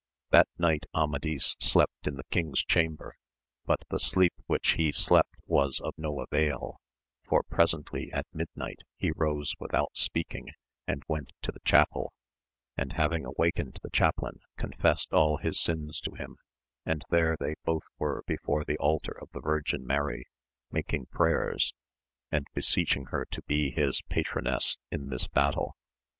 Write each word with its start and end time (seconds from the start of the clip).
That 0.31 0.47
night 0.57 0.87
Amadis 0.95 1.55
slept 1.59 2.07
in 2.07 2.15
the 2.15 2.23
king's 2.31 2.65
chamber, 2.65 3.13
but 3.65 3.83
the 3.91 3.99
sleep 3.99 4.33
which 4.47 4.69
he 4.71 4.91
slept 4.91 5.35
was 5.45 5.79
of 5.79 5.93
no 5.95 6.21
avail, 6.21 6.81
for 7.23 7.43
presently 7.43 8.11
at 8.11 8.25
midnight 8.33 8.79
he 8.97 9.11
rose 9.15 9.53
without 9.59 9.95
speaking, 9.95 10.47
and 10.87 11.03
went 11.07 11.31
to 11.43 11.51
the 11.51 11.59
chapel, 11.59 12.13
and 12.75 12.93
having 12.93 13.25
awakened 13.27 13.77
the 13.83 13.91
chaplain 13.91 14.39
confessed 14.57 15.13
all 15.13 15.37
his 15.37 15.59
sins 15.61 15.99
to 16.01 16.15
him, 16.15 16.37
and 16.83 17.03
there 17.11 17.37
they 17.39 17.53
both 17.63 17.83
were 17.99 18.23
before 18.25 18.65
the 18.65 18.77
altar 18.79 19.15
of 19.21 19.29
the 19.33 19.39
Virgin 19.39 19.85
Mary 19.85 20.25
making 20.71 21.05
prayers, 21.11 21.75
and 22.31 22.47
beseeching 22.55 23.05
her 23.11 23.23
to 23.25 23.43
be 23.43 23.69
his 23.69 24.01
patroness 24.09 24.79
in 24.89 25.09
this 25.09 25.27
battle. 25.27 25.75